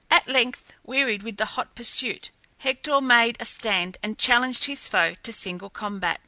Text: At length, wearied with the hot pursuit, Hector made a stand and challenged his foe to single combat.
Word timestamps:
At 0.09 0.27
length, 0.27 0.73
wearied 0.81 1.21
with 1.21 1.37
the 1.37 1.45
hot 1.45 1.75
pursuit, 1.75 2.31
Hector 2.57 3.01
made 3.01 3.37
a 3.39 3.45
stand 3.45 3.97
and 4.01 4.17
challenged 4.17 4.63
his 4.63 4.87
foe 4.87 5.13
to 5.21 5.31
single 5.31 5.69
combat. 5.69 6.19